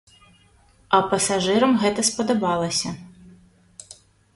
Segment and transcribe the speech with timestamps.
[0.97, 2.89] А пасажырам гэта спадабалася.